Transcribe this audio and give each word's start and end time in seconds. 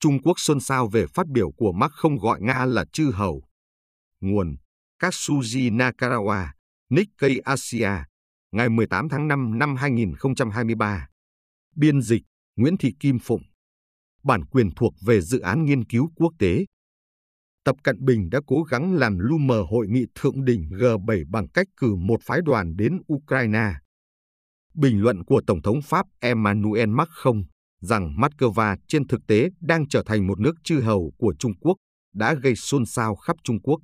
Trung 0.00 0.22
Quốc 0.22 0.40
xôn 0.40 0.60
xao 0.60 0.88
về 0.88 1.06
phát 1.14 1.26
biểu 1.26 1.50
của 1.50 1.72
Mark 1.72 1.92
không 1.92 2.16
gọi 2.16 2.40
Nga 2.40 2.64
là 2.64 2.84
chư 2.92 3.10
hầu. 3.10 3.42
Nguồn 4.20 4.56
Katsuji 5.02 5.76
Nakarawa, 5.76 6.46
Nikkei 6.90 7.38
Asia, 7.38 7.90
ngày 8.52 8.68
18 8.68 9.08
tháng 9.08 9.28
5 9.28 9.58
năm 9.58 9.76
2023. 9.76 11.08
Biên 11.76 12.02
dịch 12.02 12.22
Nguyễn 12.56 12.76
Thị 12.76 12.94
Kim 13.00 13.18
Phụng. 13.18 13.42
Bản 14.22 14.44
quyền 14.44 14.70
thuộc 14.76 14.94
về 15.00 15.20
dự 15.20 15.38
án 15.38 15.64
nghiên 15.64 15.84
cứu 15.84 16.12
quốc 16.16 16.32
tế. 16.38 16.64
Tập 17.64 17.76
Cận 17.82 18.04
Bình 18.04 18.30
đã 18.30 18.40
cố 18.46 18.62
gắng 18.62 18.94
làm 18.94 19.18
lu 19.18 19.38
mờ 19.38 19.62
hội 19.70 19.86
nghị 19.88 20.06
thượng 20.14 20.44
đỉnh 20.44 20.68
G7 20.70 21.30
bằng 21.30 21.48
cách 21.48 21.66
cử 21.76 21.94
một 21.94 22.20
phái 22.22 22.40
đoàn 22.44 22.76
đến 22.76 22.98
Ukraine. 23.12 23.72
Bình 24.74 25.00
luận 25.00 25.24
của 25.24 25.42
Tổng 25.46 25.62
thống 25.62 25.82
Pháp 25.82 26.06
Emmanuel 26.20 26.88
Macron 26.88 27.44
rằng 27.80 28.14
Moscow 28.18 28.76
trên 28.88 29.06
thực 29.06 29.20
tế 29.26 29.48
đang 29.60 29.88
trở 29.88 30.02
thành 30.06 30.26
một 30.26 30.40
nước 30.40 30.54
chư 30.64 30.80
hầu 30.80 31.12
của 31.18 31.34
Trung 31.38 31.52
Quốc 31.60 31.76
đã 32.14 32.34
gây 32.34 32.56
xôn 32.56 32.86
xao 32.86 33.16
khắp 33.16 33.36
Trung 33.44 33.60
Quốc. 33.60 33.80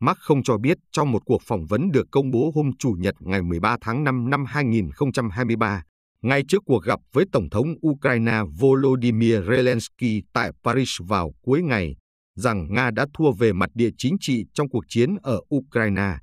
Mark 0.00 0.18
không 0.18 0.42
cho 0.42 0.58
biết 0.58 0.78
trong 0.92 1.12
một 1.12 1.22
cuộc 1.24 1.42
phỏng 1.42 1.66
vấn 1.66 1.90
được 1.90 2.06
công 2.10 2.30
bố 2.30 2.52
hôm 2.54 2.70
Chủ 2.78 2.94
nhật 2.98 3.14
ngày 3.20 3.42
13 3.42 3.76
tháng 3.80 4.04
5 4.04 4.30
năm 4.30 4.44
2023, 4.44 5.82
ngay 6.22 6.42
trước 6.48 6.62
cuộc 6.66 6.84
gặp 6.84 7.00
với 7.12 7.24
Tổng 7.32 7.50
thống 7.50 7.66
Ukraine 7.86 8.40
Volodymyr 8.58 9.34
Zelensky 9.34 10.22
tại 10.32 10.50
Paris 10.64 10.90
vào 11.00 11.32
cuối 11.42 11.62
ngày, 11.62 11.96
rằng 12.36 12.66
Nga 12.74 12.90
đã 12.90 13.06
thua 13.14 13.32
về 13.32 13.52
mặt 13.52 13.70
địa 13.74 13.90
chính 13.98 14.16
trị 14.20 14.44
trong 14.54 14.68
cuộc 14.68 14.84
chiến 14.88 15.16
ở 15.22 15.40
Ukraine. 15.54 16.16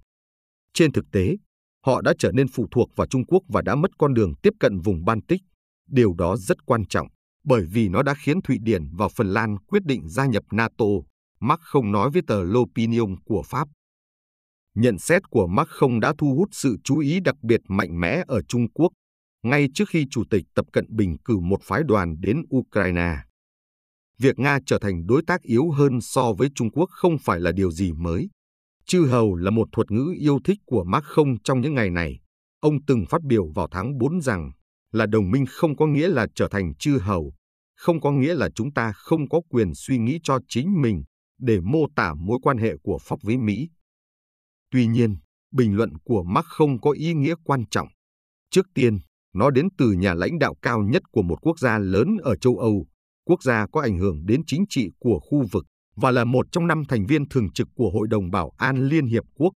Trên 0.74 0.92
thực 0.92 1.06
tế, 1.12 1.36
họ 1.86 2.02
đã 2.02 2.14
trở 2.20 2.32
nên 2.32 2.48
phụ 2.48 2.68
thuộc 2.72 2.90
vào 2.96 3.08
Trung 3.08 3.26
Quốc 3.26 3.44
và 3.48 3.62
đã 3.62 3.76
mất 3.76 3.92
con 3.98 4.14
đường 4.14 4.34
tiếp 4.42 4.54
cận 4.60 4.80
vùng 4.80 5.06
Baltic. 5.06 5.42
Điều 5.90 6.14
đó 6.14 6.38
rất 6.38 6.66
quan 6.66 6.86
trọng, 6.86 7.08
bởi 7.44 7.66
vì 7.72 7.90
nó 7.90 8.04
đã 8.04 8.14
khiến 8.14 8.42
Thụy 8.42 8.58
Điển 8.62 8.84
và 8.92 9.08
Phần 9.08 9.28
Lan 9.28 9.58
quyết 9.58 9.86
định 9.86 10.08
gia 10.08 10.26
nhập 10.26 10.44
NATO, 10.52 10.86
Mark 11.40 11.62
không 11.62 11.92
nói 11.92 12.10
với 12.10 12.22
tờ 12.28 12.44
L'Opinion 12.44 13.16
của 13.26 13.44
Pháp. 13.46 13.68
Nhận 14.76 15.00
xét 15.00 15.22
của 15.30 15.48
Mark 15.48 15.70
không 15.70 16.00
đã 16.00 16.14
thu 16.18 16.36
hút 16.36 16.50
sự 16.52 16.78
chú 16.84 16.98
ý 16.98 17.20
đặc 17.20 17.36
biệt 17.42 17.62
mạnh 17.68 18.00
mẽ 18.00 18.24
ở 18.28 18.42
Trung 18.42 18.68
Quốc, 18.74 18.92
ngay 19.44 19.68
trước 19.74 19.90
khi 19.90 20.06
Chủ 20.12 20.24
tịch 20.30 20.44
Tập 20.56 20.66
Cận 20.74 20.86
Bình 20.90 21.18
cử 21.26 21.38
một 21.38 21.64
phái 21.64 21.84
đoàn 21.84 22.16
đến 22.20 22.42
Ukraine. 22.56 23.16
Việc 24.20 24.40
Nga 24.40 24.60
trở 24.66 24.78
thành 24.80 25.06
đối 25.06 25.22
tác 25.28 25.42
yếu 25.42 25.72
hơn 25.72 26.02
so 26.02 26.34
với 26.34 26.50
Trung 26.56 26.72
Quốc 26.72 26.90
không 26.90 27.18
phải 27.18 27.40
là 27.40 27.52
điều 27.52 27.72
gì 27.72 27.92
mới. 27.92 28.30
Chư 28.86 29.06
hầu 29.06 29.36
là 29.36 29.52
một 29.52 29.68
thuật 29.72 29.92
ngữ 29.92 30.14
yêu 30.20 30.40
thích 30.44 30.60
của 30.66 30.84
Mark 30.84 31.06
không 31.06 31.42
trong 31.44 31.62
những 31.62 31.74
ngày 31.74 31.90
này. 31.90 32.20
Ông 32.60 32.86
từng 32.88 33.06
phát 33.10 33.22
biểu 33.24 33.48
vào 33.56 33.68
tháng 33.72 33.98
4 33.98 34.22
rằng 34.22 34.52
là 34.96 35.06
đồng 35.06 35.32
minh 35.32 35.46
không 35.50 35.76
có 35.76 35.86
nghĩa 35.88 36.08
là 36.08 36.28
trở 36.36 36.48
thành 36.48 36.76
chư 36.76 36.98
hầu, 36.98 37.34
không 37.76 38.02
có 38.02 38.12
nghĩa 38.12 38.36
là 38.36 38.50
chúng 38.56 38.74
ta 38.74 38.92
không 38.96 39.30
có 39.30 39.42
quyền 39.50 39.72
suy 39.76 39.98
nghĩ 39.98 40.20
cho 40.24 40.40
chính 40.48 40.82
mình 40.82 41.04
để 41.40 41.60
mô 41.62 41.80
tả 41.96 42.14
mối 42.14 42.40
quan 42.42 42.58
hệ 42.58 42.74
của 42.84 42.98
Pháp 43.02 43.16
với 43.22 43.38
Mỹ. 43.38 43.70
Tuy 44.72 44.88
nhiên, 44.88 45.16
bình 45.52 45.76
luận 45.76 45.90
của 46.04 46.24
Mark 46.24 46.46
không 46.46 46.82
có 46.82 46.92
ý 46.92 47.14
nghĩa 47.14 47.36
quan 47.44 47.64
trọng. 47.72 47.88
Trước 48.52 48.66
tiên, 48.74 49.00
nó 49.34 49.50
đến 49.50 49.68
từ 49.78 49.92
nhà 49.92 50.14
lãnh 50.14 50.40
đạo 50.40 50.56
cao 50.62 50.82
nhất 50.82 51.04
của 51.12 51.22
một 51.22 51.38
quốc 51.42 51.60
gia 51.60 51.78
lớn 51.78 52.18
ở 52.24 52.36
châu 52.36 52.58
Âu, 52.58 52.88
quốc 53.26 53.44
gia 53.44 53.68
có 53.72 53.82
ảnh 53.82 53.98
hưởng 53.98 54.26
đến 54.26 54.42
chính 54.48 54.66
trị 54.70 54.90
của 55.00 55.20
khu 55.20 55.46
vực 55.52 55.66
và 55.96 56.12
là 56.12 56.24
một 56.24 56.46
trong 56.52 56.68
năm 56.68 56.84
thành 56.90 57.06
viên 57.06 57.30
thường 57.30 57.52
trực 57.54 57.68
của 57.76 57.90
Hội 57.90 58.08
đồng 58.08 58.32
Bảo 58.32 58.52
an 58.58 58.88
Liên 58.88 59.06
Hiệp 59.06 59.24
Quốc. 59.34 59.54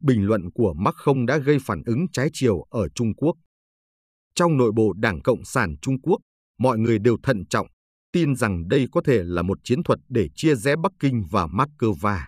Bình 0.00 0.26
luận 0.26 0.50
của 0.54 0.74
Mark 0.74 0.96
không 0.96 1.26
đã 1.26 1.38
gây 1.38 1.58
phản 1.66 1.82
ứng 1.86 2.06
trái 2.12 2.28
chiều 2.32 2.62
ở 2.70 2.88
Trung 2.94 3.14
Quốc. 3.14 3.34
Trong 4.36 4.56
nội 4.56 4.72
bộ 4.76 4.92
Đảng 4.92 5.22
Cộng 5.22 5.44
sản 5.44 5.76
Trung 5.82 6.00
Quốc, 6.00 6.18
mọi 6.58 6.78
người 6.78 6.98
đều 6.98 7.16
thận 7.22 7.46
trọng, 7.50 7.66
tin 8.12 8.36
rằng 8.36 8.68
đây 8.68 8.86
có 8.92 9.00
thể 9.04 9.22
là 9.24 9.42
một 9.42 9.58
chiến 9.64 9.82
thuật 9.82 9.98
để 10.08 10.28
chia 10.34 10.54
rẽ 10.54 10.76
Bắc 10.76 10.92
Kinh 11.00 11.24
và 11.30 11.46
Moscow. 11.46 12.20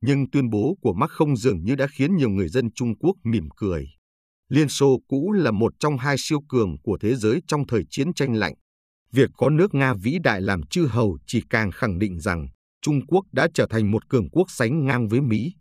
Nhưng 0.00 0.30
tuyên 0.30 0.50
bố 0.50 0.76
của 0.80 0.92
Mark 0.92 1.10
không 1.10 1.36
dường 1.36 1.64
như 1.64 1.74
đã 1.74 1.86
khiến 1.92 2.16
nhiều 2.16 2.30
người 2.30 2.48
dân 2.48 2.72
Trung 2.74 2.98
Quốc 2.98 3.14
mỉm 3.24 3.48
cười. 3.56 3.88
Liên 4.48 4.68
Xô 4.68 5.00
cũ 5.08 5.32
là 5.32 5.50
một 5.50 5.72
trong 5.80 5.98
hai 5.98 6.16
siêu 6.18 6.40
cường 6.48 6.76
của 6.82 6.98
thế 7.00 7.14
giới 7.14 7.40
trong 7.48 7.66
thời 7.66 7.84
chiến 7.90 8.14
tranh 8.14 8.34
lạnh. 8.34 8.54
Việc 9.12 9.30
có 9.36 9.50
nước 9.50 9.74
Nga 9.74 9.94
vĩ 9.94 10.18
đại 10.22 10.40
làm 10.40 10.62
chư 10.62 10.86
hầu 10.86 11.18
chỉ 11.26 11.42
càng 11.50 11.70
khẳng 11.70 11.98
định 11.98 12.20
rằng 12.20 12.46
Trung 12.82 13.06
Quốc 13.06 13.24
đã 13.32 13.48
trở 13.54 13.66
thành 13.70 13.90
một 13.90 14.08
cường 14.08 14.30
quốc 14.30 14.50
sánh 14.50 14.86
ngang 14.86 15.08
với 15.08 15.20
Mỹ. 15.20 15.54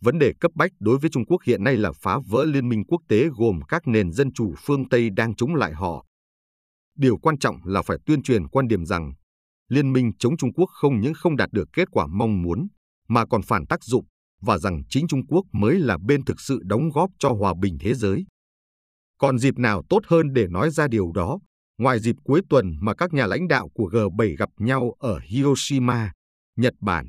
Vấn 0.00 0.18
đề 0.18 0.32
cấp 0.40 0.50
bách 0.54 0.70
đối 0.80 0.98
với 0.98 1.10
Trung 1.10 1.26
Quốc 1.26 1.42
hiện 1.46 1.64
nay 1.64 1.76
là 1.76 1.92
phá 1.92 2.18
vỡ 2.28 2.44
liên 2.44 2.68
minh 2.68 2.84
quốc 2.84 3.02
tế 3.08 3.28
gồm 3.36 3.60
các 3.68 3.86
nền 3.86 4.12
dân 4.12 4.32
chủ 4.32 4.54
phương 4.58 4.88
Tây 4.88 5.10
đang 5.10 5.34
chống 5.34 5.54
lại 5.54 5.72
họ. 5.72 6.06
Điều 6.96 7.18
quan 7.18 7.38
trọng 7.38 7.56
là 7.64 7.82
phải 7.82 7.96
tuyên 8.06 8.22
truyền 8.22 8.48
quan 8.48 8.68
điểm 8.68 8.84
rằng 8.84 9.12
liên 9.68 9.92
minh 9.92 10.12
chống 10.18 10.36
Trung 10.36 10.52
Quốc 10.52 10.66
không 10.66 11.00
những 11.00 11.14
không 11.14 11.36
đạt 11.36 11.52
được 11.52 11.68
kết 11.72 11.88
quả 11.90 12.06
mong 12.06 12.42
muốn, 12.42 12.68
mà 13.08 13.26
còn 13.26 13.42
phản 13.42 13.66
tác 13.66 13.84
dụng 13.84 14.04
và 14.40 14.58
rằng 14.58 14.82
chính 14.88 15.06
Trung 15.08 15.26
Quốc 15.26 15.42
mới 15.52 15.78
là 15.78 15.98
bên 16.06 16.24
thực 16.24 16.40
sự 16.40 16.60
đóng 16.64 16.90
góp 16.94 17.10
cho 17.18 17.28
hòa 17.28 17.54
bình 17.60 17.76
thế 17.80 17.94
giới. 17.94 18.26
Còn 19.18 19.38
dịp 19.38 19.58
nào 19.58 19.82
tốt 19.88 20.00
hơn 20.06 20.32
để 20.32 20.46
nói 20.46 20.70
ra 20.70 20.88
điều 20.88 21.12
đó, 21.14 21.38
ngoài 21.78 22.00
dịp 22.00 22.16
cuối 22.24 22.40
tuần 22.48 22.76
mà 22.80 22.94
các 22.94 23.12
nhà 23.12 23.26
lãnh 23.26 23.48
đạo 23.48 23.68
của 23.74 23.90
G7 23.92 24.36
gặp 24.38 24.48
nhau 24.58 24.94
ở 24.98 25.18
Hiroshima, 25.18 26.12
Nhật 26.56 26.74
Bản. 26.80 27.08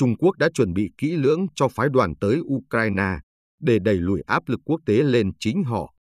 Trung 0.00 0.16
Quốc 0.16 0.36
đã 0.38 0.48
chuẩn 0.54 0.72
bị 0.72 0.90
kỹ 0.98 1.16
lưỡng 1.16 1.46
cho 1.54 1.68
phái 1.68 1.88
đoàn 1.92 2.14
tới 2.20 2.40
Ukraine 2.40 3.18
để 3.60 3.78
đẩy 3.78 3.94
lùi 3.94 4.20
áp 4.20 4.48
lực 4.48 4.60
quốc 4.64 4.80
tế 4.86 5.02
lên 5.02 5.30
chính 5.40 5.64
họ. 5.64 5.94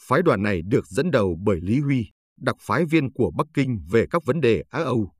Phái 0.00 0.22
đoàn 0.22 0.42
này 0.42 0.62
được 0.62 0.86
dẫn 0.86 1.10
đầu 1.10 1.36
bởi 1.44 1.60
Lý 1.60 1.80
Huy, 1.80 2.06
đặc 2.40 2.56
phái 2.60 2.84
viên 2.84 3.12
của 3.12 3.30
Bắc 3.36 3.46
Kinh 3.54 3.78
về 3.90 4.04
các 4.10 4.24
vấn 4.24 4.40
đề 4.40 4.62
Á 4.70 4.82
Âu. 4.82 5.12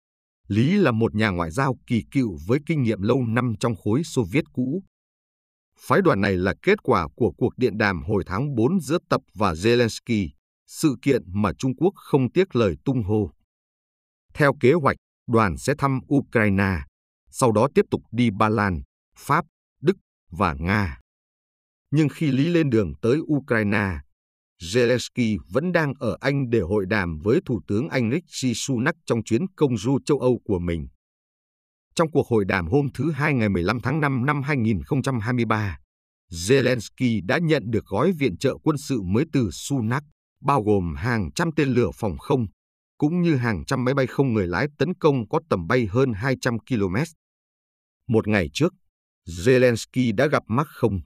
Lý 0.48 0.76
là 0.76 0.90
một 0.90 1.14
nhà 1.14 1.28
ngoại 1.28 1.50
giao 1.50 1.76
kỳ 1.86 2.02
cựu 2.10 2.38
với 2.46 2.58
kinh 2.66 2.82
nghiệm 2.82 3.02
lâu 3.02 3.22
năm 3.26 3.54
trong 3.60 3.76
khối 3.76 4.02
Xô 4.04 4.24
Viết 4.32 4.44
cũ. 4.52 4.82
Phái 5.78 6.02
đoàn 6.02 6.20
này 6.20 6.36
là 6.36 6.54
kết 6.62 6.82
quả 6.82 7.08
của 7.16 7.32
cuộc 7.36 7.58
điện 7.58 7.78
đàm 7.78 8.02
hồi 8.02 8.22
tháng 8.26 8.54
4 8.54 8.80
giữa 8.80 8.98
Tập 9.08 9.20
và 9.34 9.52
Zelensky, 9.52 10.28
sự 10.66 10.96
kiện 11.02 11.22
mà 11.26 11.52
Trung 11.58 11.76
Quốc 11.76 11.92
không 11.94 12.32
tiếc 12.32 12.56
lời 12.56 12.76
tung 12.84 13.02
hô. 13.02 13.30
Theo 14.34 14.52
kế 14.60 14.72
hoạch, 14.72 14.96
đoàn 15.26 15.56
sẽ 15.56 15.74
thăm 15.78 16.00
Ukraine, 16.14 16.78
sau 17.40 17.52
đó 17.52 17.68
tiếp 17.74 17.84
tục 17.90 18.02
đi 18.10 18.30
Ba 18.30 18.48
Lan, 18.48 18.82
Pháp, 19.16 19.44
Đức 19.82 19.96
và 20.30 20.54
Nga. 20.54 20.98
Nhưng 21.90 22.08
khi 22.08 22.30
Lý 22.30 22.48
lên 22.48 22.70
đường 22.70 22.92
tới 23.02 23.18
Ukraine, 23.18 23.98
Zelensky 24.62 25.38
vẫn 25.50 25.72
đang 25.72 25.92
ở 25.98 26.16
Anh 26.20 26.50
để 26.50 26.60
hội 26.60 26.86
đàm 26.88 27.18
với 27.18 27.40
Thủ 27.46 27.60
tướng 27.66 27.88
Anh 27.88 28.10
Rishi 28.10 28.54
Sunak 28.54 28.94
trong 29.06 29.22
chuyến 29.22 29.46
công 29.56 29.78
du 29.78 29.98
châu 30.04 30.18
Âu 30.18 30.40
của 30.44 30.58
mình. 30.58 30.88
Trong 31.94 32.10
cuộc 32.10 32.28
hội 32.28 32.44
đàm 32.44 32.66
hôm 32.66 32.88
thứ 32.94 33.10
Hai 33.10 33.34
ngày 33.34 33.48
15 33.48 33.80
tháng 33.82 34.00
5 34.00 34.26
năm 34.26 34.42
2023, 34.42 35.78
Zelensky 36.30 37.26
đã 37.26 37.38
nhận 37.38 37.62
được 37.66 37.84
gói 37.86 38.12
viện 38.12 38.36
trợ 38.36 38.56
quân 38.62 38.78
sự 38.78 39.02
mới 39.02 39.24
từ 39.32 39.50
Sunak, 39.52 40.02
bao 40.42 40.62
gồm 40.62 40.94
hàng 40.96 41.30
trăm 41.34 41.50
tên 41.56 41.68
lửa 41.68 41.90
phòng 41.94 42.18
không, 42.18 42.46
cũng 42.98 43.22
như 43.22 43.36
hàng 43.36 43.64
trăm 43.64 43.84
máy 43.84 43.94
bay 43.94 44.06
không 44.06 44.32
người 44.34 44.46
lái 44.46 44.66
tấn 44.78 44.94
công 44.94 45.28
có 45.28 45.40
tầm 45.50 45.66
bay 45.66 45.86
hơn 45.86 46.12
200 46.12 46.58
km. 46.58 46.96
Một 48.08 48.28
ngày 48.28 48.50
trước, 48.52 48.74
Zelensky 49.28 50.14
đã 50.14 50.26
gặp 50.26 50.42
Mark. 50.46 50.68
Không 50.68 51.00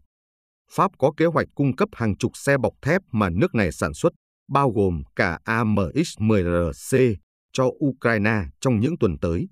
Pháp 0.70 0.90
có 0.98 1.12
kế 1.16 1.26
hoạch 1.26 1.48
cung 1.54 1.76
cấp 1.76 1.88
hàng 1.92 2.16
chục 2.16 2.32
xe 2.34 2.58
bọc 2.58 2.72
thép 2.82 3.02
mà 3.12 3.30
nước 3.30 3.54
này 3.54 3.72
sản 3.72 3.94
xuất, 3.94 4.12
bao 4.48 4.70
gồm 4.70 5.02
cả 5.16 5.38
AMX-10RC, 5.44 7.14
cho 7.52 7.70
Ukraine 7.86 8.44
trong 8.60 8.80
những 8.80 8.94
tuần 9.00 9.18
tới. 9.20 9.48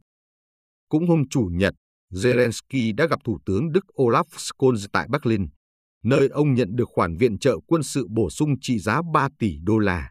Cũng 0.89 1.09
hôm 1.09 1.29
Chủ 1.31 1.49
nhật, 1.53 1.75
Zelensky 2.13 2.95
đã 2.97 3.07
gặp 3.07 3.19
Thủ 3.25 3.39
tướng 3.47 3.73
Đức 3.73 3.85
Olaf 3.95 4.25
Scholz 4.25 4.87
tại 4.93 5.09
Berlin, 5.11 5.49
nơi 6.05 6.29
ông 6.29 6.55
nhận 6.55 6.69
được 6.77 6.89
khoản 6.95 7.17
viện 7.17 7.39
trợ 7.39 7.57
quân 7.67 7.83
sự 7.83 8.07
bổ 8.11 8.31
sung 8.31 8.55
trị 8.61 8.79
giá 8.79 9.01
3 9.15 9.29
tỷ 9.39 9.59
đô 9.63 9.79
la. 9.79 10.11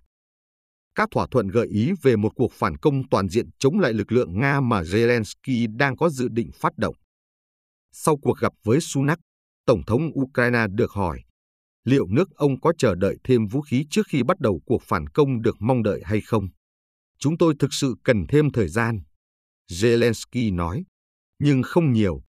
Các 0.96 1.10
thỏa 1.12 1.28
thuận 1.32 1.48
gợi 1.48 1.68
ý 1.68 1.92
về 2.02 2.16
một 2.16 2.32
cuộc 2.36 2.52
phản 2.54 2.78
công 2.78 3.10
toàn 3.10 3.30
diện 3.30 3.46
chống 3.60 3.80
lại 3.80 3.94
lực 3.94 4.12
lượng 4.12 4.40
Nga 4.40 4.62
mà 4.62 4.82
Zelensky 4.82 5.78
đang 5.78 5.98
có 5.98 6.10
dự 6.10 6.28
định 6.28 6.50
phát 6.54 6.78
động. 6.78 6.96
Sau 7.92 8.18
cuộc 8.18 8.38
gặp 8.40 8.54
với 8.64 8.80
Sunak, 8.82 9.20
Tổng 9.66 9.82
thống 9.86 10.12
Ukraine 10.22 10.68
được 10.68 10.92
hỏi 10.92 11.22
liệu 11.90 12.08
nước 12.08 12.30
ông 12.36 12.62
có 12.62 12.74
chờ 12.78 12.96
đợi 12.96 13.18
thêm 13.24 13.48
vũ 13.48 13.62
khí 13.62 13.86
trước 13.90 14.08
khi 14.08 14.24
bắt 14.24 14.40
đầu 14.40 14.62
cuộc 14.66 14.84
phản 14.84 15.08
công 15.08 15.42
được 15.42 15.56
mong 15.60 15.84
đợi 15.84 16.02
hay 16.06 16.22
không. 16.22 16.48
Chúng 17.20 17.38
tôi 17.38 17.54
thực 17.60 17.74
sự 17.74 17.96
cần 18.04 18.26
thêm 18.30 18.52
thời 18.52 18.68
gian. 18.68 19.00
Zelensky 19.72 20.56
nói, 20.56 20.84
nhưng 21.40 21.62
không 21.64 21.94
nhiều, 21.94 22.22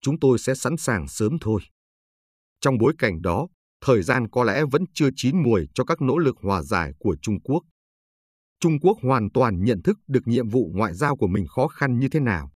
chúng 0.00 0.20
tôi 0.20 0.38
sẽ 0.38 0.54
sẵn 0.54 0.76
sàng 0.76 1.08
sớm 1.08 1.38
thôi. 1.40 1.60
Trong 2.60 2.78
bối 2.78 2.94
cảnh 2.98 3.22
đó, 3.22 3.48
thời 3.80 4.02
gian 4.02 4.28
có 4.30 4.44
lẽ 4.44 4.64
vẫn 4.70 4.84
chưa 4.94 5.08
chín 5.16 5.42
mùi 5.42 5.66
cho 5.74 5.84
các 5.84 6.00
nỗ 6.00 6.18
lực 6.18 6.36
hòa 6.42 6.62
giải 6.62 6.92
của 6.98 7.16
Trung 7.22 7.40
Quốc. 7.40 7.62
Trung 8.60 8.80
Quốc 8.80 8.98
hoàn 9.02 9.28
toàn 9.34 9.64
nhận 9.64 9.82
thức 9.82 9.98
được 10.06 10.26
nhiệm 10.26 10.48
vụ 10.48 10.70
ngoại 10.74 10.94
giao 10.94 11.16
của 11.16 11.26
mình 11.26 11.46
khó 11.46 11.68
khăn 11.68 11.98
như 11.98 12.08
thế 12.08 12.20
nào. 12.20 12.50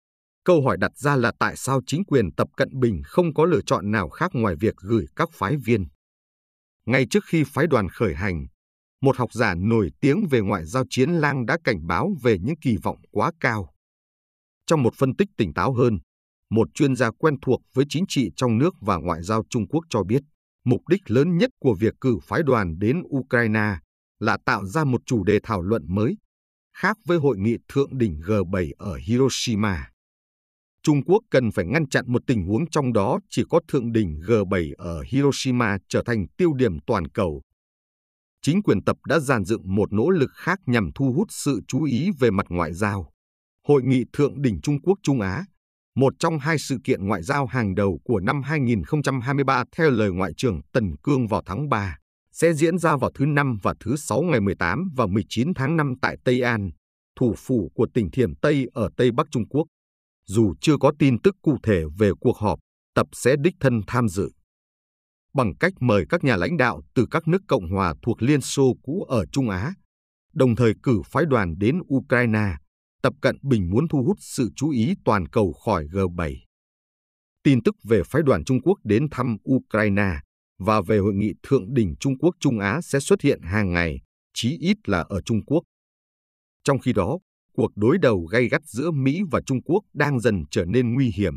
Câu 0.45 0.63
hỏi 0.63 0.77
đặt 0.81 0.97
ra 0.97 1.17
là 1.17 1.33
tại 1.39 1.57
sao 1.57 1.81
chính 1.87 2.05
quyền 2.05 2.33
Tập 2.33 2.49
Cận 2.57 2.81
Bình 2.81 3.03
không 3.05 3.35
có 3.35 3.45
lựa 3.45 3.61
chọn 3.67 3.91
nào 3.91 4.09
khác 4.09 4.31
ngoài 4.35 4.55
việc 4.61 4.75
gửi 4.77 5.07
các 5.17 5.29
phái 5.33 5.57
viên. 5.57 5.87
Ngay 6.87 7.07
trước 7.11 7.25
khi 7.27 7.45
phái 7.47 7.67
đoàn 7.67 7.89
khởi 7.89 8.15
hành, 8.15 8.47
một 9.03 9.17
học 9.17 9.33
giả 9.33 9.55
nổi 9.55 9.91
tiếng 10.01 10.27
về 10.31 10.41
ngoại 10.41 10.65
giao 10.65 10.85
chiến 10.91 11.11
lang 11.11 11.47
đã 11.47 11.59
cảnh 11.65 11.87
báo 11.87 12.13
về 12.23 12.39
những 12.39 12.57
kỳ 12.61 12.77
vọng 12.83 12.99
quá 13.11 13.33
cao. 13.41 13.71
Trong 14.67 14.83
một 14.83 14.95
phân 14.99 15.17
tích 15.17 15.29
tỉnh 15.37 15.55
táo 15.55 15.75
hơn, 15.75 15.99
một 16.51 16.69
chuyên 16.75 16.97
gia 16.97 17.11
quen 17.11 17.35
thuộc 17.43 17.61
với 17.75 17.85
chính 17.89 18.05
trị 18.09 18.31
trong 18.37 18.59
nước 18.59 18.75
và 18.81 18.97
ngoại 18.97 19.23
giao 19.23 19.43
Trung 19.51 19.69
Quốc 19.69 19.85
cho 19.91 20.03
biết, 20.03 20.23
mục 20.65 20.89
đích 20.89 21.11
lớn 21.11 21.37
nhất 21.37 21.51
của 21.61 21.75
việc 21.75 21.95
cử 22.01 22.19
phái 22.23 22.43
đoàn 22.43 22.79
đến 22.79 23.03
Ukraine 23.17 23.77
là 24.19 24.39
tạo 24.45 24.67
ra 24.67 24.85
một 24.85 25.01
chủ 25.07 25.25
đề 25.25 25.39
thảo 25.43 25.63
luận 25.63 25.83
mới, 25.89 26.17
khác 26.77 26.97
với 27.05 27.19
hội 27.19 27.39
nghị 27.39 27.57
thượng 27.69 27.99
đỉnh 27.99 28.21
G7 28.21 28.71
ở 28.79 28.97
Hiroshima. 28.97 29.90
Trung 30.83 31.05
Quốc 31.05 31.23
cần 31.31 31.51
phải 31.51 31.67
ngăn 31.67 31.89
chặn 31.89 32.05
một 32.09 32.23
tình 32.27 32.47
huống 32.47 32.71
trong 32.71 32.93
đó 32.93 33.19
chỉ 33.31 33.43
có 33.51 33.61
thượng 33.69 33.93
đỉnh 33.93 34.21
G7 34.27 34.73
ở 34.79 35.03
Hiroshima 35.09 35.79
trở 35.89 36.03
thành 36.07 36.27
tiêu 36.37 36.53
điểm 36.53 36.79
toàn 36.87 37.09
cầu. 37.09 37.43
Chính 38.43 38.63
quyền 38.63 38.85
tập 38.85 38.97
đã 39.07 39.19
dàn 39.19 39.45
dựng 39.45 39.75
một 39.75 39.93
nỗ 39.93 40.11
lực 40.11 40.31
khác 40.35 40.59
nhằm 40.67 40.91
thu 40.95 41.13
hút 41.13 41.29
sự 41.31 41.61
chú 41.69 41.83
ý 41.83 42.11
về 42.19 42.31
mặt 42.31 42.47
ngoại 42.49 42.73
giao. 42.73 43.11
Hội 43.69 43.83
nghị 43.83 44.05
thượng 44.13 44.43
đỉnh 44.43 44.61
Trung 44.61 44.81
Quốc 44.83 44.99
Trung 45.03 45.21
Á, 45.21 45.45
một 45.95 46.15
trong 46.19 46.39
hai 46.39 46.59
sự 46.59 46.79
kiện 46.85 47.07
ngoại 47.07 47.23
giao 47.23 47.47
hàng 47.47 47.75
đầu 47.75 48.01
của 48.05 48.21
năm 48.21 48.43
2023 48.43 49.65
theo 49.77 49.91
lời 49.91 50.11
Ngoại 50.11 50.33
trưởng 50.37 50.61
Tần 50.73 50.97
Cương 51.03 51.27
vào 51.27 51.43
tháng 51.47 51.69
3, 51.69 51.97
sẽ 52.33 52.53
diễn 52.53 52.79
ra 52.79 52.97
vào 52.97 53.11
thứ 53.15 53.27
Năm 53.27 53.59
và 53.63 53.75
thứ 53.81 53.97
Sáu 53.97 54.23
ngày 54.23 54.41
18 54.41 54.91
và 54.97 55.07
19 55.07 55.55
tháng 55.55 55.77
5 55.77 55.95
tại 56.03 56.17
Tây 56.25 56.41
An, 56.41 56.71
thủ 57.17 57.35
phủ 57.39 57.71
của 57.75 57.87
tỉnh 57.95 58.11
Thiểm 58.11 58.35
Tây 58.35 58.67
ở 58.73 58.89
Tây 58.97 59.11
Bắc 59.11 59.27
Trung 59.31 59.49
Quốc. 59.49 59.67
Dù 60.31 60.55
chưa 60.61 60.77
có 60.77 60.93
tin 60.99 61.23
tức 61.23 61.37
cụ 61.43 61.57
thể 61.63 61.83
về 61.99 62.11
cuộc 62.21 62.37
họp, 62.37 62.59
tập 62.95 63.07
sẽ 63.13 63.37
đích 63.41 63.55
thân 63.61 63.81
tham 63.87 64.09
dự. 64.09 64.31
Bằng 65.35 65.53
cách 65.61 65.73
mời 65.81 66.05
các 66.09 66.25
nhà 66.25 66.37
lãnh 66.37 66.57
đạo 66.57 66.83
từ 66.95 67.07
các 67.11 67.29
nước 67.29 67.43
Cộng 67.49 67.71
hòa 67.71 67.95
thuộc 68.03 68.23
Liên 68.23 68.41
Xô 68.41 68.75
cũ 68.83 69.05
ở 69.09 69.27
Trung 69.27 69.51
Á, 69.51 69.75
đồng 70.33 70.57
thời 70.57 70.73
cử 70.83 71.03
phái 71.07 71.25
đoàn 71.27 71.55
đến 71.59 71.81
Ukraine, 71.95 72.57
Tập 73.03 73.13
Cận 73.21 73.37
Bình 73.43 73.71
muốn 73.71 73.89
thu 73.89 74.05
hút 74.07 74.17
sự 74.21 74.51
chú 74.57 74.71
ý 74.71 74.95
toàn 75.05 75.29
cầu 75.29 75.53
khỏi 75.53 75.87
G7. 75.87 76.37
Tin 77.43 77.63
tức 77.63 77.75
về 77.85 78.03
phái 78.07 78.23
đoàn 78.23 78.45
Trung 78.45 78.63
Quốc 78.63 78.79
đến 78.85 79.07
thăm 79.11 79.37
Ukraine 79.53 80.13
và 80.59 80.81
về 80.81 80.99
hội 80.99 81.15
nghị 81.15 81.33
thượng 81.43 81.75
đỉnh 81.75 81.95
Trung 82.01 82.19
Quốc 82.19 82.35
Trung 82.41 82.59
Á 82.59 82.81
sẽ 82.83 83.01
xuất 83.01 83.21
hiện 83.21 83.43
hàng 83.43 83.73
ngày, 83.73 84.01
chí 84.35 84.59
ít 84.61 84.77
là 84.89 85.01
ở 85.09 85.21
Trung 85.21 85.45
Quốc. 85.45 85.63
Trong 86.65 86.79
khi 86.79 86.93
đó, 86.93 87.19
cuộc 87.53 87.71
đối 87.77 87.99
đầu 87.99 88.25
gay 88.25 88.49
gắt 88.49 88.63
giữa 88.65 88.91
Mỹ 88.91 89.21
và 89.31 89.41
Trung 89.47 89.63
Quốc 89.63 89.85
đang 89.95 90.21
dần 90.21 90.45
trở 90.51 90.65
nên 90.65 90.95
nguy 90.95 91.13
hiểm. 91.15 91.35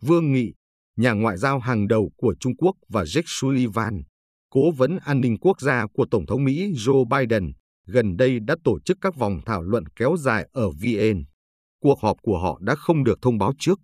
Vương 0.00 0.32
Nghị, 0.32 0.52
nhà 0.96 1.12
ngoại 1.12 1.36
giao 1.36 1.58
hàng 1.58 1.88
đầu 1.88 2.10
của 2.16 2.34
Trung 2.40 2.56
Quốc 2.56 2.76
và 2.88 3.02
Jake 3.02 3.22
Sullivan, 3.26 4.02
cố 4.50 4.70
vấn 4.70 4.98
an 5.04 5.20
ninh 5.20 5.38
quốc 5.38 5.60
gia 5.60 5.86
của 5.92 6.06
Tổng 6.10 6.26
thống 6.26 6.44
Mỹ 6.44 6.72
Joe 6.72 7.04
Biden, 7.04 7.52
gần 7.86 8.16
đây 8.16 8.38
đã 8.40 8.56
tổ 8.64 8.78
chức 8.84 8.98
các 9.00 9.16
vòng 9.16 9.40
thảo 9.46 9.62
luận 9.62 9.84
kéo 9.96 10.16
dài 10.18 10.48
ở 10.52 10.70
VN. 10.70 11.24
Cuộc 11.80 12.00
họp 12.00 12.16
của 12.22 12.38
họ 12.38 12.58
đã 12.62 12.74
không 12.74 13.04
được 13.04 13.18
thông 13.22 13.38
báo 13.38 13.52
trước. 13.58 13.80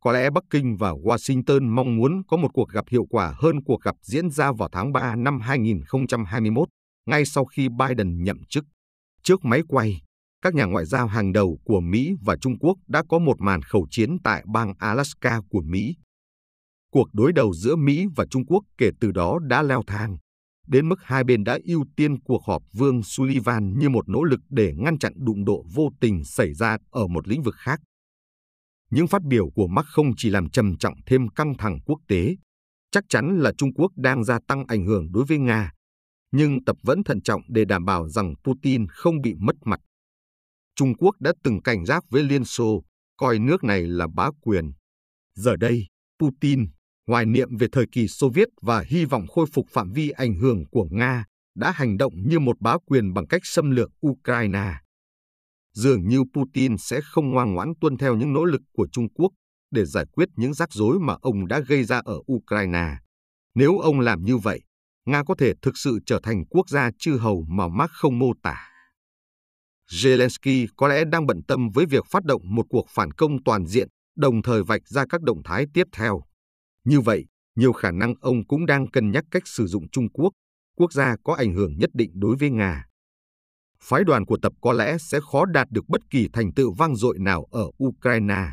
Có 0.00 0.12
lẽ 0.12 0.30
Bắc 0.30 0.44
Kinh 0.50 0.76
và 0.76 0.92
Washington 0.92 1.74
mong 1.74 1.96
muốn 1.96 2.22
có 2.28 2.36
một 2.36 2.48
cuộc 2.54 2.68
gặp 2.68 2.84
hiệu 2.88 3.06
quả 3.10 3.34
hơn 3.38 3.62
cuộc 3.64 3.80
gặp 3.80 3.96
diễn 4.02 4.30
ra 4.30 4.52
vào 4.52 4.68
tháng 4.72 4.92
3 4.92 5.16
năm 5.16 5.40
2021, 5.40 6.68
ngay 7.06 7.24
sau 7.24 7.44
khi 7.44 7.68
Biden 7.68 8.22
nhậm 8.22 8.44
chức. 8.48 8.64
Trước 9.22 9.44
máy 9.44 9.62
quay, 9.68 10.00
các 10.42 10.54
nhà 10.54 10.64
ngoại 10.64 10.84
giao 10.84 11.06
hàng 11.06 11.32
đầu 11.32 11.58
của 11.64 11.80
Mỹ 11.80 12.14
và 12.20 12.36
Trung 12.36 12.58
Quốc 12.58 12.78
đã 12.86 13.02
có 13.08 13.18
một 13.18 13.40
màn 13.40 13.62
khẩu 13.62 13.86
chiến 13.90 14.16
tại 14.24 14.44
bang 14.52 14.74
Alaska 14.78 15.40
của 15.50 15.62
Mỹ. 15.64 15.96
Cuộc 16.92 17.08
đối 17.12 17.32
đầu 17.32 17.54
giữa 17.54 17.76
Mỹ 17.76 18.06
và 18.16 18.26
Trung 18.30 18.46
Quốc 18.46 18.64
kể 18.78 18.90
từ 19.00 19.12
đó 19.12 19.38
đã 19.48 19.62
leo 19.62 19.82
thang, 19.86 20.16
đến 20.66 20.88
mức 20.88 20.96
hai 21.02 21.24
bên 21.24 21.44
đã 21.44 21.58
ưu 21.64 21.84
tiên 21.96 22.20
cuộc 22.20 22.42
họp 22.46 22.62
Vương 22.72 23.02
Sullivan 23.02 23.78
như 23.78 23.88
một 23.88 24.08
nỗ 24.08 24.24
lực 24.24 24.40
để 24.48 24.72
ngăn 24.76 24.98
chặn 24.98 25.12
đụng 25.16 25.44
độ 25.44 25.64
vô 25.74 25.88
tình 26.00 26.24
xảy 26.24 26.54
ra 26.54 26.78
ở 26.90 27.06
một 27.06 27.28
lĩnh 27.28 27.42
vực 27.42 27.54
khác. 27.58 27.80
Những 28.90 29.06
phát 29.06 29.22
biểu 29.22 29.50
của 29.54 29.66
Mark 29.66 29.86
không 29.86 30.12
chỉ 30.16 30.30
làm 30.30 30.50
trầm 30.50 30.76
trọng 30.76 30.94
thêm 31.06 31.28
căng 31.28 31.54
thẳng 31.58 31.78
quốc 31.86 31.98
tế, 32.08 32.36
chắc 32.90 33.04
chắn 33.08 33.38
là 33.38 33.52
Trung 33.58 33.74
Quốc 33.74 33.92
đang 33.96 34.24
gia 34.24 34.38
tăng 34.48 34.64
ảnh 34.68 34.86
hưởng 34.86 35.12
đối 35.12 35.24
với 35.24 35.38
Nga, 35.38 35.72
nhưng 36.32 36.64
tập 36.64 36.76
vẫn 36.82 37.04
thận 37.04 37.22
trọng 37.22 37.42
để 37.48 37.64
đảm 37.64 37.84
bảo 37.84 38.08
rằng 38.08 38.34
Putin 38.44 38.86
không 38.88 39.20
bị 39.20 39.34
mất 39.38 39.56
mặt. 39.64 39.80
Trung 40.76 40.94
Quốc 40.96 41.14
đã 41.20 41.32
từng 41.44 41.62
cảnh 41.62 41.84
giác 41.84 42.04
với 42.10 42.22
Liên 42.22 42.44
Xô, 42.44 42.84
coi 43.16 43.38
nước 43.38 43.64
này 43.64 43.82
là 43.82 44.06
bá 44.14 44.28
quyền. 44.40 44.72
Giờ 45.34 45.56
đây, 45.56 45.86
Putin, 46.18 46.66
hoài 47.06 47.26
niệm 47.26 47.56
về 47.56 47.66
thời 47.72 47.86
kỳ 47.92 48.08
Xô 48.08 48.30
Viết 48.34 48.48
và 48.62 48.84
hy 48.86 49.04
vọng 49.04 49.26
khôi 49.26 49.46
phục 49.52 49.66
phạm 49.72 49.92
vi 49.92 50.10
ảnh 50.10 50.34
hưởng 50.34 50.64
của 50.70 50.86
Nga, 50.90 51.24
đã 51.54 51.70
hành 51.70 51.96
động 51.96 52.12
như 52.26 52.38
một 52.38 52.60
bá 52.60 52.76
quyền 52.86 53.12
bằng 53.12 53.26
cách 53.26 53.40
xâm 53.44 53.70
lược 53.70 53.90
Ukraine. 54.06 54.74
Dường 55.74 56.08
như 56.08 56.22
Putin 56.34 56.78
sẽ 56.78 57.00
không 57.04 57.30
ngoan 57.30 57.54
ngoãn 57.54 57.72
tuân 57.80 57.96
theo 57.96 58.16
những 58.16 58.32
nỗ 58.32 58.44
lực 58.44 58.60
của 58.72 58.88
Trung 58.92 59.08
Quốc 59.14 59.32
để 59.70 59.84
giải 59.84 60.04
quyết 60.12 60.28
những 60.36 60.54
rắc 60.54 60.72
rối 60.72 60.98
mà 61.00 61.16
ông 61.20 61.48
đã 61.48 61.60
gây 61.60 61.84
ra 61.84 62.02
ở 62.04 62.18
Ukraine. 62.32 62.96
Nếu 63.54 63.78
ông 63.78 64.00
làm 64.00 64.22
như 64.22 64.36
vậy, 64.36 64.60
Nga 65.06 65.22
có 65.24 65.34
thể 65.38 65.52
thực 65.62 65.76
sự 65.76 65.98
trở 66.06 66.20
thành 66.22 66.44
quốc 66.50 66.68
gia 66.68 66.90
chư 66.98 67.16
hầu 67.16 67.44
mà 67.48 67.68
Mark 67.68 67.90
không 67.92 68.18
mô 68.18 68.32
tả. 68.42 68.71
Zelensky 69.92 70.66
có 70.76 70.88
lẽ 70.88 71.04
đang 71.04 71.26
bận 71.26 71.42
tâm 71.48 71.70
với 71.70 71.86
việc 71.86 72.04
phát 72.10 72.24
động 72.24 72.42
một 72.44 72.66
cuộc 72.68 72.86
phản 72.88 73.12
công 73.12 73.42
toàn 73.44 73.66
diện, 73.66 73.88
đồng 74.16 74.42
thời 74.42 74.62
vạch 74.62 74.88
ra 74.88 75.04
các 75.08 75.22
động 75.22 75.42
thái 75.44 75.66
tiếp 75.74 75.84
theo. 75.92 76.22
Như 76.84 77.00
vậy, 77.00 77.24
nhiều 77.56 77.72
khả 77.72 77.90
năng 77.90 78.14
ông 78.20 78.46
cũng 78.46 78.66
đang 78.66 78.90
cân 78.90 79.10
nhắc 79.10 79.24
cách 79.30 79.42
sử 79.46 79.66
dụng 79.66 79.88
Trung 79.90 80.08
Quốc, 80.12 80.30
quốc 80.76 80.92
gia 80.92 81.16
có 81.24 81.34
ảnh 81.34 81.54
hưởng 81.54 81.78
nhất 81.78 81.90
định 81.94 82.10
đối 82.14 82.36
với 82.36 82.50
Nga. 82.50 82.86
Phái 83.80 84.04
đoàn 84.04 84.24
của 84.24 84.38
tập 84.42 84.52
có 84.60 84.72
lẽ 84.72 84.98
sẽ 84.98 85.20
khó 85.32 85.44
đạt 85.44 85.70
được 85.70 85.88
bất 85.88 86.00
kỳ 86.10 86.28
thành 86.32 86.54
tựu 86.54 86.72
vang 86.72 86.96
dội 86.96 87.18
nào 87.18 87.44
ở 87.50 87.64
Ukraine. 87.84 88.46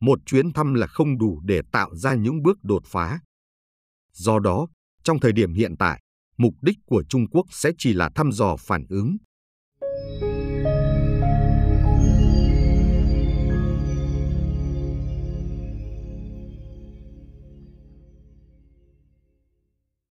Một 0.00 0.18
chuyến 0.26 0.52
thăm 0.52 0.74
là 0.74 0.86
không 0.86 1.18
đủ 1.18 1.40
để 1.44 1.60
tạo 1.72 1.94
ra 1.94 2.14
những 2.14 2.42
bước 2.42 2.58
đột 2.62 2.82
phá. 2.86 3.20
Do 4.12 4.38
đó, 4.38 4.68
trong 5.04 5.20
thời 5.20 5.32
điểm 5.32 5.54
hiện 5.54 5.76
tại, 5.78 6.02
mục 6.36 6.54
đích 6.62 6.76
của 6.86 7.04
Trung 7.08 7.28
Quốc 7.30 7.46
sẽ 7.50 7.70
chỉ 7.78 7.92
là 7.92 8.10
thăm 8.14 8.32
dò 8.32 8.56
phản 8.56 8.84
ứng, 8.88 9.16